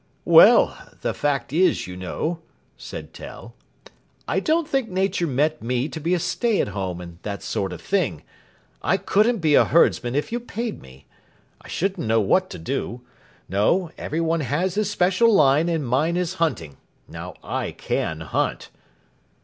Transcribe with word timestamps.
"Well, 0.25 0.75
the 1.01 1.13
fact 1.13 1.53
is, 1.53 1.85
you 1.85 1.95
know," 1.95 2.39
said 2.75 3.13
Tell, 3.13 3.53
"I 4.27 4.39
don't 4.39 4.67
think 4.67 4.89
Nature 4.89 5.27
meant 5.27 5.61
me 5.61 5.87
to 5.89 5.99
be 5.99 6.15
a 6.15 6.19
stay 6.19 6.59
at 6.59 6.69
home 6.69 6.99
and 6.99 7.19
that 7.21 7.43
sort 7.43 7.71
of 7.71 7.81
thing. 7.81 8.23
I 8.81 8.97
couldn't 8.97 9.41
be 9.41 9.53
a 9.53 9.63
herdsman 9.63 10.15
if 10.15 10.31
you 10.31 10.39
paid 10.39 10.81
me. 10.81 11.05
I 11.61 11.67
shouldn't 11.67 12.07
know 12.07 12.19
what 12.19 12.49
to 12.49 12.57
do. 12.57 13.01
No; 13.47 13.91
everyone 13.95 14.39
has 14.39 14.73
his 14.73 14.89
special 14.89 15.31
line, 15.31 15.69
and 15.69 15.85
mine 15.87 16.17
is 16.17 16.33
hunting. 16.41 16.77
Now, 17.07 17.35
I 17.43 17.71
can 17.71 18.21
hunt." 18.21 18.71